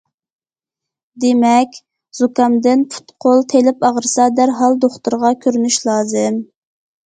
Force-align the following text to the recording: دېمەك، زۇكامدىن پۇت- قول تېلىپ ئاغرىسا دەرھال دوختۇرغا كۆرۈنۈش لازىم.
دېمەك، 1.25 1.77
زۇكامدىن 2.21 2.83
پۇت- 2.95 3.15
قول 3.27 3.45
تېلىپ 3.55 3.87
ئاغرىسا 3.93 4.29
دەرھال 4.41 4.81
دوختۇرغا 4.89 5.35
كۆرۈنۈش 5.47 5.83
لازىم. 5.89 6.45